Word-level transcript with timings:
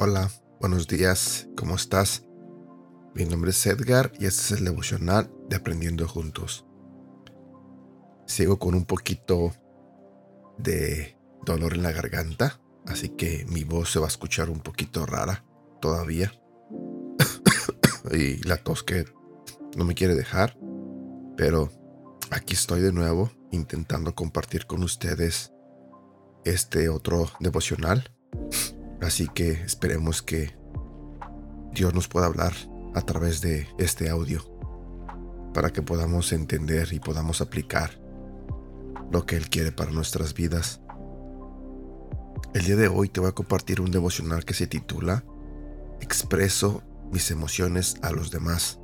Hola, 0.00 0.30
buenos 0.60 0.86
días, 0.86 1.48
¿cómo 1.56 1.76
estás? 1.76 2.24
Mi 3.14 3.24
nombre 3.24 3.50
es 3.50 3.66
Edgar 3.66 4.12
y 4.18 4.26
este 4.26 4.42
es 4.54 4.60
el 4.60 4.64
devocional 4.64 5.30
de 5.48 5.56
Aprendiendo 5.56 6.06
Juntos. 6.08 6.64
Sigo 8.26 8.58
con 8.58 8.74
un 8.74 8.84
poquito 8.84 9.52
de 10.56 11.16
dolor 11.44 11.74
en 11.74 11.82
la 11.82 11.92
garganta, 11.92 12.60
así 12.86 13.10
que 13.10 13.44
mi 13.48 13.64
voz 13.64 13.90
se 13.90 13.98
va 13.98 14.06
a 14.06 14.08
escuchar 14.08 14.50
un 14.50 14.60
poquito 14.60 15.04
rara 15.04 15.44
todavía. 15.80 16.32
Y 18.12 18.38
la 18.44 18.56
tos 18.56 18.82
que 18.82 19.04
no 19.76 19.84
me 19.84 19.94
quiere 19.94 20.14
dejar, 20.14 20.58
pero 21.36 21.70
aquí 22.30 22.54
estoy 22.54 22.80
de 22.80 22.92
nuevo 22.92 23.30
intentando 23.50 24.14
compartir 24.14 24.66
con 24.66 24.82
ustedes 24.82 25.52
este 26.44 26.88
otro 26.88 27.30
devocional 27.40 28.10
Así 29.00 29.28
que 29.28 29.52
esperemos 29.52 30.22
que 30.22 30.56
Dios 31.72 31.94
nos 31.94 32.08
pueda 32.08 32.26
hablar 32.26 32.52
a 32.94 33.02
través 33.02 33.40
de 33.40 33.68
este 33.78 34.10
audio 34.10 34.42
para 35.54 35.70
que 35.70 35.82
podamos 35.82 36.32
entender 36.32 36.88
y 36.92 37.00
podamos 37.00 37.40
aplicar 37.40 38.00
lo 39.12 39.24
que 39.24 39.36
Él 39.36 39.48
quiere 39.48 39.72
para 39.72 39.92
nuestras 39.92 40.34
vidas. 40.34 40.80
El 42.54 42.64
día 42.64 42.76
de 42.76 42.88
hoy 42.88 43.08
te 43.08 43.20
voy 43.20 43.28
a 43.28 43.34
compartir 43.34 43.80
un 43.80 43.90
devocional 43.90 44.44
que 44.44 44.54
se 44.54 44.66
titula 44.66 45.24
Expreso 46.00 46.82
mis 47.12 47.30
emociones 47.30 47.96
a 48.02 48.10
los 48.10 48.30
demás. 48.30 48.78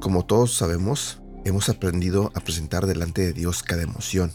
Como 0.00 0.24
todos 0.24 0.54
sabemos, 0.54 1.22
hemos 1.44 1.68
aprendido 1.68 2.32
a 2.34 2.40
presentar 2.40 2.86
delante 2.86 3.22
de 3.22 3.32
Dios 3.32 3.62
cada 3.62 3.82
emoción 3.82 4.32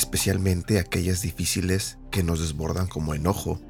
especialmente 0.00 0.78
aquellas 0.78 1.22
difíciles 1.22 1.98
que 2.10 2.22
nos 2.22 2.40
desbordan 2.40 2.86
como 2.86 3.14
enojo, 3.14 3.60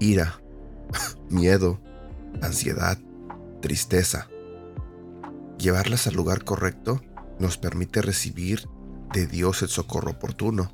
ira, 0.00 0.40
miedo, 1.28 1.80
ansiedad, 2.40 2.98
tristeza. 3.60 4.28
Llevarlas 5.58 6.06
al 6.06 6.14
lugar 6.14 6.44
correcto 6.44 7.02
nos 7.38 7.58
permite 7.58 8.02
recibir 8.02 8.68
de 9.12 9.26
Dios 9.26 9.62
el 9.62 9.68
socorro 9.68 10.12
oportuno. 10.12 10.72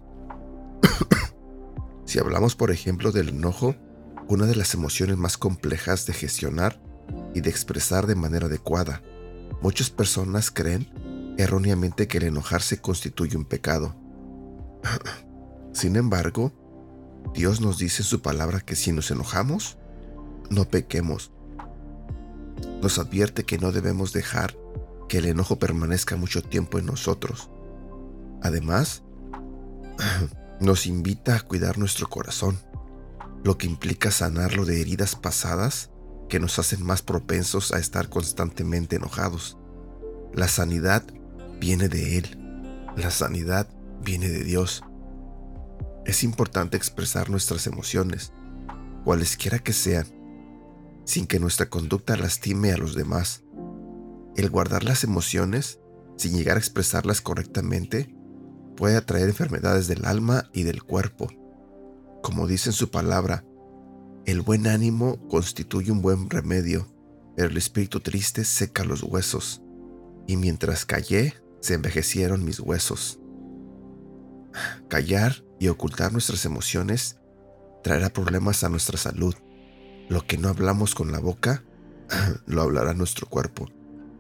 si 2.05 2.19
hablamos, 2.19 2.57
por 2.57 2.71
ejemplo, 2.71 3.13
del 3.13 3.31
enojo, 3.31 3.75
una 4.29 4.47
de 4.47 4.57
las 4.57 4.75
emociones 4.75 5.17
más 5.17 5.37
complejas 5.37 6.07
de 6.07 6.13
gestionar 6.13 6.81
y 7.35 7.41
de 7.41 7.51
expresar 7.51 8.07
de 8.07 8.15
manera 8.15 8.47
adecuada, 8.47 9.03
muchas 9.61 9.91
personas 9.91 10.51
creen 10.51 10.89
erróneamente 11.39 12.09
que 12.09 12.19
el 12.19 12.25
enojarse 12.25 12.81
constituye 12.81 13.37
un 13.37 13.45
pecado. 13.45 13.97
Sin 15.73 15.97
embargo, 15.97 16.53
Dios 17.35 17.61
nos 17.61 17.79
dice 17.79 18.03
en 18.03 18.09
su 18.09 18.21
palabra 18.21 18.61
que 18.61 18.77
si 18.77 18.93
nos 18.93 19.11
enojamos, 19.11 19.79
no 20.51 20.69
pequemos. 20.69 21.33
Nos 22.83 22.99
advierte 22.99 23.45
que 23.45 23.59
no 23.59 23.73
debemos 23.73 24.13
dejar 24.13 24.57
que 25.09 25.19
el 25.19 25.27
enojo 25.27 25.59
permanezca 25.59 26.17
mucho 26.17 26.43
tiempo 26.43 26.79
en 26.79 26.87
nosotros. 26.87 27.51
Además, 28.43 29.03
nos 30.61 30.87
invita 30.87 31.37
a 31.37 31.41
cuidar 31.41 31.79
nuestro 31.79 32.09
corazón, 32.09 32.59
lo 33.45 33.59
que 33.59 33.67
implica 33.67 34.11
sanarlo 34.11 34.65
de 34.65 34.81
heridas 34.81 35.17
pasadas 35.17 35.91
que 36.29 36.41
nos 36.41 36.59
hacen 36.59 36.85
más 36.85 37.03
propensos 37.03 37.73
a 37.73 37.79
estar 37.79 38.09
constantemente 38.09 38.97
enojados. 38.97 39.59
La 40.33 40.49
sanidad 40.49 41.05
viene 41.61 41.89
de 41.89 42.19
Él. 42.19 42.39
La 42.97 43.11
sanidad 43.11 43.69
viene 44.03 44.29
de 44.29 44.45
Dios. 44.45 44.83
Es 46.07 46.25
importante 46.25 46.77
expresar 46.77 47.31
nuestras 47.31 47.67
emociones, 47.67 48.33
cualesquiera 49.05 49.59
que 49.59 49.73
sean, 49.73 50.07
sin 51.05 51.27
que 51.27 51.39
nuestra 51.39 51.69
conducta 51.69 52.17
lastime 52.17 52.73
a 52.73 52.77
los 52.77 52.95
demás. 52.95 53.43
El 54.37 54.49
guardar 54.51 54.85
las 54.85 55.05
emociones, 55.05 55.79
sin 56.17 56.35
llegar 56.35 56.57
a 56.57 56.61
expresarlas 56.61 57.21
correctamente, 57.21 58.15
puede 58.77 58.97
atraer 58.97 59.29
enfermedades 59.29 59.87
del 59.87 60.05
alma 60.07 60.49
y 60.53 60.63
del 60.63 60.83
cuerpo. 60.83 61.29
Como 62.23 62.47
dice 62.47 62.71
en 62.71 62.75
su 62.75 62.91
palabra, 62.91 63.45
el 64.25 64.43
buen 64.43 64.69
ánimo 64.69 65.27
constituye 65.29 65.91
un 65.91 66.03
buen 66.03 66.31
remedio, 66.31 66.87
pero 67.37 67.49
el 67.49 67.57
espíritu 67.57 67.99
triste 67.99 68.45
seca 68.45 68.85
los 68.85 69.03
huesos. 69.03 69.61
Y 70.29 70.37
mientras 70.37 70.87
callé, 70.87 71.35
se 71.61 71.75
envejecieron 71.75 72.45
mis 72.45 72.61
huesos. 72.61 73.19
Callar 74.89 75.45
y 75.59 75.67
ocultar 75.69 76.13
nuestras 76.13 76.45
emociones 76.45 77.19
traerá 77.83 78.13
problemas 78.13 78.63
a 78.63 78.69
nuestra 78.69 78.99
salud. 78.99 79.35
Lo 80.09 80.25
que 80.25 80.39
no 80.39 80.49
hablamos 80.49 80.95
con 80.95 81.11
la 81.11 81.19
boca, 81.19 81.65
lo 82.47 82.63
hablará 82.63 82.95
nuestro 82.95 83.29
cuerpo. 83.29 83.69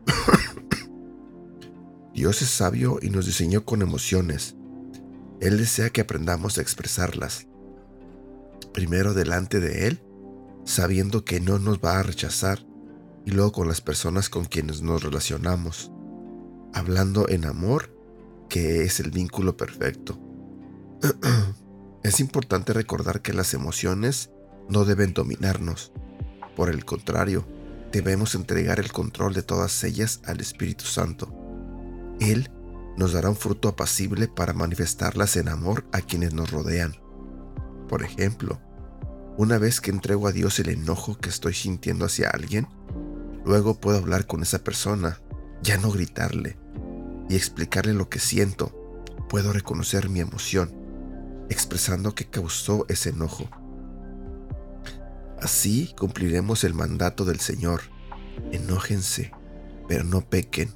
Dios 2.15 2.43
es 2.43 2.49
sabio 2.49 2.99
y 3.01 3.11
nos 3.11 3.27
diseñó 3.27 3.65
con 3.65 3.83
emociones. 3.83 4.57
Él 5.41 5.59
desea 5.59 5.91
que 5.91 6.01
aprendamos 6.01 6.59
a 6.59 6.62
expresarlas. 6.62 7.47
Primero 8.67 9.15
delante 9.15 9.61
de 9.61 9.87
Él, 9.89 10.03
sabiendo 10.65 11.25
que 11.25 11.41
no 11.41 11.59
nos 11.59 11.78
va 11.78 11.99
a 11.99 12.03
rechazar, 12.03 12.65
y 13.25 13.31
luego 13.31 13.53
con 13.53 13.69
las 13.69 13.81
personas 13.81 14.28
con 14.28 14.45
quienes 14.45 14.83
nos 14.83 15.03
relacionamos, 15.03 15.93
hablando 16.75 17.28
en 17.28 17.45
amor 17.45 17.97
que 18.49 18.83
es 18.83 19.00
el 19.00 19.11
vínculo 19.11 19.56
perfecto. 19.56 20.19
es 22.03 22.21
importante 22.21 22.73
recordar 22.73 23.23
que 23.23 23.33
las 23.33 23.55
emociones 23.55 24.31
no 24.69 24.84
deben 24.84 25.15
dominarnos. 25.15 25.93
Por 26.56 26.69
el 26.69 26.84
contrario, 26.84 27.47
debemos 27.93 28.34
entregar 28.34 28.81
el 28.81 28.93
control 28.93 29.34
de 29.34 29.43
todas 29.43 29.83
ellas 29.84 30.21
al 30.27 30.41
Espíritu 30.41 30.84
Santo. 30.84 31.33
Él 32.21 32.50
nos 32.97 33.12
dará 33.12 33.31
un 33.31 33.37
fruto 33.37 33.69
apacible 33.69 34.29
para 34.29 34.53
manifestarlas 34.53 35.37
en 35.37 35.49
amor 35.49 35.87
a 35.93 36.00
quienes 36.00 36.34
nos 36.34 36.50
rodean. 36.50 37.02
Por 37.93 38.03
ejemplo, 38.03 38.59
una 39.37 39.59
vez 39.59 39.83
que 39.83 39.91
entrego 39.91 40.27
a 40.27 40.33
Dios 40.33 40.59
el 40.59 40.71
enojo 40.71 41.19
que 41.19 41.29
estoy 41.29 41.53
sintiendo 41.53 42.07
hacia 42.07 42.31
alguien, 42.31 42.67
luego 43.45 43.81
puedo 43.81 43.99
hablar 43.99 44.27
con 44.27 44.41
esa 44.41 44.65
persona, 44.65 45.21
ya 45.63 45.77
no 45.77 45.91
gritarle, 45.91 46.57
y 47.29 47.37
explicarle 47.37 47.93
lo 47.93 48.09
que 48.09 48.19
siento, 48.19 48.73
puedo 49.29 49.53
reconocer 49.53 50.09
mi 50.09 50.21
emoción, 50.21 50.73
expresando 51.51 52.15
que 52.15 52.25
causó 52.25 52.87
ese 52.89 53.11
enojo. 53.11 53.51
Así 55.43 55.95
cumpliremos 55.99 56.65
el 56.65 56.73
mandato 56.73 57.27
del 57.27 57.41
Señor. 57.41 57.83
Enójense, 58.53 59.33
pero 59.87 60.03
no 60.03 60.23
pequen. 60.23 60.73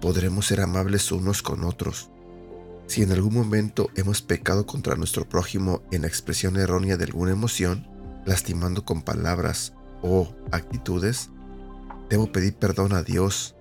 Podremos 0.00 0.46
ser 0.46 0.60
amables 0.60 1.10
unos 1.10 1.42
con 1.42 1.64
otros. 1.64 2.11
Si 2.86 3.02
en 3.02 3.12
algún 3.12 3.34
momento 3.34 3.90
hemos 3.96 4.22
pecado 4.22 4.66
contra 4.66 4.96
nuestro 4.96 5.28
prójimo 5.28 5.82
en 5.90 6.02
la 6.02 6.08
expresión 6.08 6.56
errónea 6.56 6.96
de 6.96 7.04
alguna 7.04 7.32
emoción, 7.32 7.86
lastimando 8.26 8.84
con 8.84 9.02
palabras 9.02 9.72
o 10.02 10.34
actitudes, 10.50 11.30
debo 12.10 12.30
pedir 12.30 12.54
perdón 12.54 12.92
a 12.92 13.02
Dios 13.02 13.54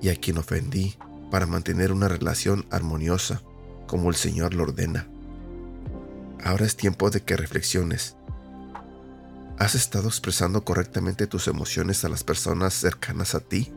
y 0.00 0.08
a 0.08 0.16
quien 0.16 0.38
ofendí 0.38 0.96
para 1.30 1.46
mantener 1.46 1.92
una 1.92 2.08
relación 2.08 2.66
armoniosa, 2.70 3.42
como 3.86 4.08
el 4.08 4.16
Señor 4.16 4.54
lo 4.54 4.62
ordena. 4.62 5.08
Ahora 6.42 6.64
es 6.64 6.76
tiempo 6.76 7.10
de 7.10 7.22
que 7.22 7.36
reflexiones. 7.36 8.16
¿Has 9.58 9.74
estado 9.74 10.08
expresando 10.08 10.64
correctamente 10.64 11.26
tus 11.26 11.48
emociones 11.48 12.04
a 12.04 12.08
las 12.08 12.22
personas 12.22 12.74
cercanas 12.74 13.34
a 13.34 13.40
ti? 13.40 13.72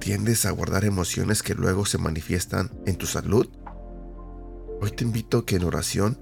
¿Tiendes 0.00 0.44
a 0.44 0.50
guardar 0.50 0.84
emociones 0.84 1.42
que 1.42 1.54
luego 1.54 1.86
se 1.86 1.98
manifiestan 1.98 2.72
en 2.84 2.96
tu 2.96 3.06
salud? 3.06 3.48
Hoy 4.82 4.90
te 4.90 5.04
invito 5.04 5.38
a 5.38 5.46
que 5.46 5.54
en 5.54 5.62
oración 5.62 6.18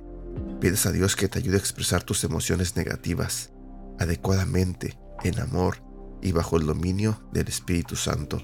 pides 0.61 0.85
a 0.85 0.93
Dios 0.93 1.17
que 1.17 1.29
te 1.29 1.39
ayude 1.39 1.57
a 1.57 1.61
expresar 1.61 2.03
tus 2.03 2.25
emociones 2.25 2.77
negativas 2.77 3.55
adecuadamente, 3.99 4.99
en 5.25 5.41
amor 5.41 5.79
y 6.21 6.33
bajo 6.33 6.59
el 6.59 6.67
dominio 6.67 7.23
del 7.33 7.49
Espíritu 7.49 7.97
Santo. 7.97 8.43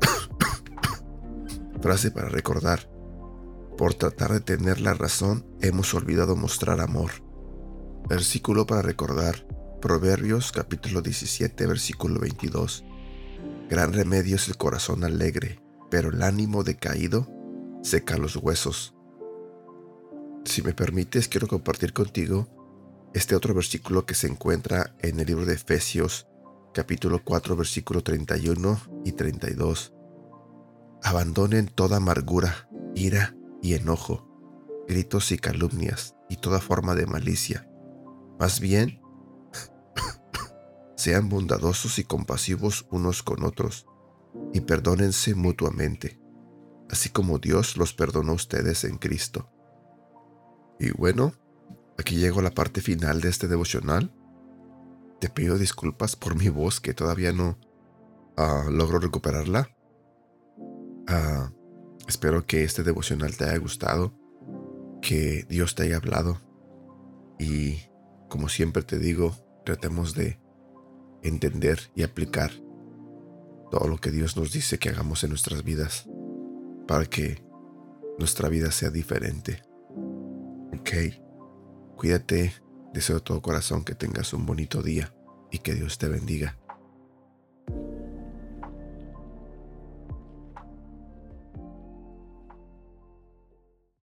Frase 1.82 2.12
para 2.12 2.28
recordar. 2.28 2.88
Por 3.76 3.94
tratar 3.94 4.30
de 4.30 4.40
tener 4.40 4.80
la 4.80 4.94
razón, 4.94 5.44
hemos 5.60 5.92
olvidado 5.94 6.36
mostrar 6.36 6.80
amor. 6.80 7.10
Versículo 8.08 8.68
para 8.68 8.82
recordar. 8.82 9.48
Proverbios 9.82 10.52
capítulo 10.52 11.02
17, 11.02 11.66
versículo 11.66 12.20
22. 12.20 12.84
Gran 13.68 13.92
remedio 13.92 14.36
es 14.36 14.46
el 14.46 14.56
corazón 14.56 15.02
alegre, 15.02 15.60
pero 15.90 16.10
el 16.10 16.22
ánimo 16.22 16.62
decaído 16.62 17.36
seca 17.82 18.16
los 18.16 18.36
huesos. 18.36 18.94
Si 20.44 20.62
me 20.62 20.72
permites, 20.72 21.28
quiero 21.28 21.46
compartir 21.48 21.92
contigo 21.92 22.48
este 23.14 23.34
otro 23.34 23.54
versículo 23.54 24.06
que 24.06 24.14
se 24.14 24.26
encuentra 24.26 24.94
en 25.00 25.20
el 25.20 25.26
libro 25.26 25.46
de 25.46 25.54
Efesios 25.54 26.28
capítulo 26.72 27.22
4 27.24 27.56
versículo 27.56 28.02
31 28.02 28.78
y 29.04 29.12
32. 29.12 29.92
Abandonen 31.02 31.66
toda 31.66 31.96
amargura, 31.96 32.68
ira 32.94 33.34
y 33.62 33.74
enojo, 33.74 34.84
gritos 34.86 35.32
y 35.32 35.38
calumnias 35.38 36.14
y 36.28 36.36
toda 36.36 36.60
forma 36.60 36.94
de 36.94 37.06
malicia. 37.06 37.68
Más 38.38 38.60
bien, 38.60 39.00
sean 40.96 41.28
bondadosos 41.28 41.98
y 41.98 42.04
compasivos 42.04 42.86
unos 42.90 43.22
con 43.22 43.44
otros 43.44 43.86
y 44.52 44.60
perdónense 44.60 45.34
mutuamente, 45.34 46.20
así 46.90 47.10
como 47.10 47.38
Dios 47.38 47.76
los 47.76 47.92
perdonó 47.92 48.32
a 48.32 48.36
ustedes 48.36 48.84
en 48.84 48.98
Cristo. 48.98 49.50
Y 50.78 50.90
bueno, 50.90 51.32
aquí 51.98 52.16
llego 52.16 52.40
a 52.40 52.42
la 52.42 52.50
parte 52.50 52.80
final 52.80 53.20
de 53.20 53.28
este 53.28 53.48
devocional. 53.48 54.12
Te 55.20 55.28
pido 55.28 55.58
disculpas 55.58 56.16
por 56.16 56.36
mi 56.36 56.48
voz 56.48 56.80
que 56.80 56.94
todavía 56.94 57.32
no 57.32 57.58
ah, 58.36 58.66
logro 58.70 58.98
recuperarla. 59.00 59.70
Ah, 61.08 61.50
espero 62.06 62.46
que 62.46 62.64
este 62.64 62.82
devocional 62.82 63.36
te 63.36 63.44
haya 63.44 63.58
gustado, 63.58 64.14
que 65.02 65.44
Dios 65.48 65.74
te 65.74 65.84
haya 65.84 65.96
hablado 65.96 66.40
y 67.38 67.78
como 68.28 68.48
siempre 68.48 68.82
te 68.82 68.98
digo, 68.98 69.34
tratemos 69.64 70.14
de 70.14 70.40
entender 71.22 71.90
y 71.94 72.02
aplicar 72.02 72.50
todo 73.70 73.88
lo 73.88 73.98
que 73.98 74.10
Dios 74.10 74.36
nos 74.36 74.52
dice 74.52 74.78
que 74.78 74.88
hagamos 74.90 75.24
en 75.24 75.30
nuestras 75.30 75.62
vidas 75.62 76.08
para 76.88 77.04
que 77.04 77.40
nuestra 78.18 78.48
vida 78.48 78.72
sea 78.72 78.90
diferente. 78.90 79.62
Ok, 80.72 80.90
cuídate, 81.96 82.54
deseo 82.94 83.16
de 83.16 83.22
todo 83.22 83.42
corazón 83.42 83.84
que 83.84 83.94
tengas 83.94 84.32
un 84.32 84.46
bonito 84.46 84.82
día 84.82 85.14
y 85.52 85.58
que 85.58 85.74
Dios 85.74 85.98
te 85.98 86.08
bendiga. 86.08 86.56